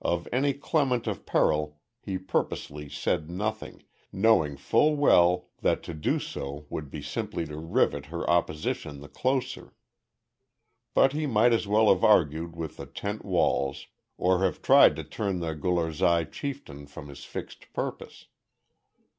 Of 0.00 0.26
any 0.32 0.54
clement 0.54 1.06
of 1.06 1.26
peril 1.26 1.78
he 2.00 2.16
purposely 2.16 2.88
said 2.88 3.28
nothing, 3.28 3.84
knowing 4.10 4.56
full 4.56 4.96
well 4.96 5.50
that 5.60 5.82
to 5.82 5.92
do 5.92 6.18
so 6.18 6.64
would 6.70 6.90
be 6.90 7.02
simply 7.02 7.44
to 7.44 7.58
rivet 7.58 8.06
her 8.06 8.24
opposition 8.30 9.02
the 9.02 9.08
closer. 9.10 9.74
But 10.94 11.12
he 11.12 11.26
might 11.26 11.52
as 11.52 11.66
well 11.68 11.90
have 11.92 12.04
argued 12.04 12.56
with 12.56 12.78
the 12.78 12.86
tent 12.86 13.22
walls, 13.22 13.88
or 14.16 14.44
have 14.44 14.62
tried 14.62 14.96
to 14.96 15.04
turn 15.04 15.40
the 15.40 15.54
Gularzai 15.54 16.24
chieftain 16.32 16.86
from 16.86 17.08
his 17.08 17.26
fixed 17.26 17.70
purpose. 17.74 18.28